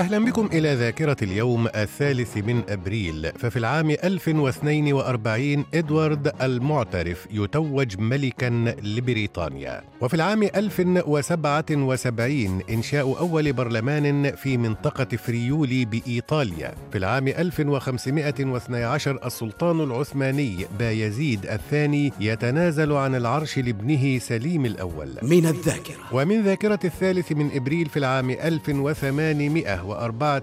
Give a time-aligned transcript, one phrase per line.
[0.00, 3.32] أهلا بكم إلى ذاكرة اليوم الثالث من أبريل.
[3.38, 9.82] ففي العام 1042 إدوارد المعترف يتوج ملكا لبريطانيا.
[10.00, 16.74] وفي العام 1077 إنشاء أول برلمان في منطقة فريولي بإيطاليا.
[16.92, 25.08] في العام 1512 السلطان العثماني بايزيد الثاني يتنازل عن العرش لابنه سليم الأول.
[25.22, 25.96] من الذاكرة.
[26.12, 29.89] ومن ذاكرة الثالث من إبريل في العام 1800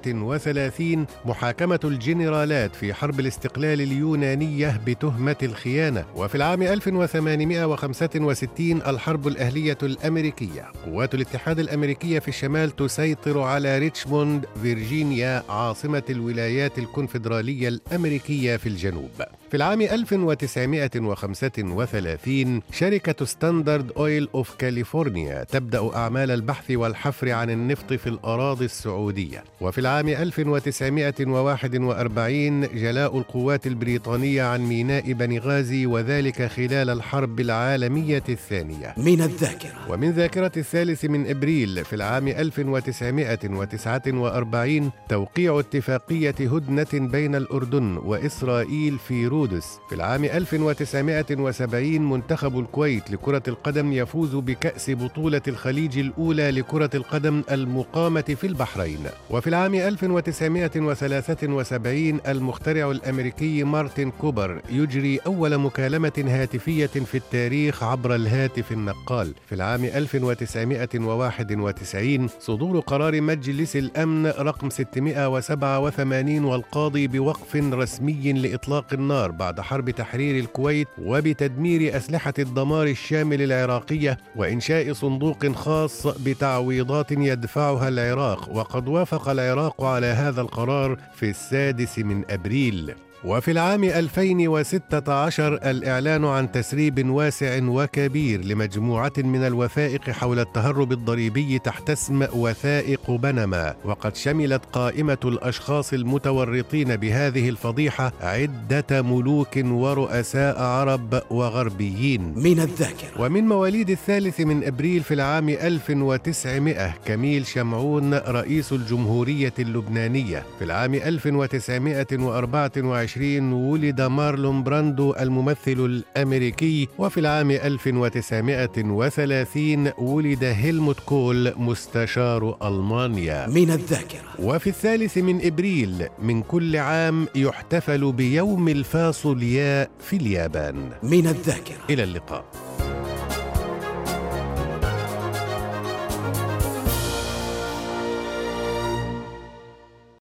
[0.06, 6.06] وثلاثين محاكمة الجنرالات في حرب الاستقلال اليونانية بتهمة الخيانة.
[6.16, 10.72] وفي العام 1865 الحرب الأهلية الأمريكية.
[10.86, 19.12] قوات الاتحاد الأمريكية في الشمال تسيطر على ريتشموند فيرجينيا عاصمة الولايات الكونفدرالية الأمريكية في الجنوب.
[19.52, 28.08] في العام 1935 شركة ستاندرد أويل أوف كاليفورنيا تبدأ أعمال البحث والحفر عن النفط في
[28.08, 29.37] الأراضي السعودية.
[29.62, 38.94] وفي العام 1941 جلاء القوات البريطانية عن ميناء بنغازي وذلك خلال الحرب العالمية الثانية.
[38.98, 39.74] من الذاكرة.
[39.90, 49.28] ومن ذاكرة الثالث من إبريل في العام 1949 توقيع اتفاقية هدنة بين الأردن وإسرائيل في
[49.28, 49.68] رودس.
[49.90, 58.22] في العام 1970 منتخب الكويت لكرة القدم يفوز بكأس بطولة الخليج الأولى لكرة القدم المقامة
[58.22, 59.00] في البحرين.
[59.30, 68.72] وفي العام 1973 المخترع الأمريكي مارتن كوبر يجري أول مكالمة هاتفية في التاريخ عبر الهاتف
[68.72, 69.34] النقال.
[69.46, 79.62] في العام 1991 صدور قرار مجلس الأمن رقم 687 والقاضي بوقف رسمي لإطلاق النار بعد
[79.62, 88.50] حرب تحرير الكويت وبتدمير أسلحة الدمار الشامل العراقية وإنشاء صندوق خاص بتعويضات يدفعها العراق.
[88.52, 92.96] وقد وافق العراق على هذا القرار في السادس من أبريل.
[93.26, 101.90] وفي العام 2016 الإعلان عن تسريب واسع وكبير لمجموعة من الوثائق حول التهرب الضريبي تحت
[101.90, 112.34] اسم وثائق بنما وقد شملت قائمة الأشخاص المتورطين بهذه الفضيحة عدة ملوك ورؤساء عرب وغربيين.
[112.36, 113.22] من الذاكرة.
[113.22, 120.44] ومن مواليد الثالث من أبريل في العام 1900 كميل شمعون رئيس الجمهورية اللبنانية.
[120.60, 131.54] في العام 1924 1920 ولد مارلون براندو الممثل الأمريكي وفي العام 1930 ولد هيلموت كول
[131.58, 133.48] مستشار ألمانيا.
[133.48, 134.30] من الذاكرة.
[134.40, 140.90] وفي الثالث من إبريل من كل عام يحتفل بيوم الفاصولياء في اليابان.
[141.04, 141.78] من الذاكرة.
[141.90, 142.67] إلى اللقاء.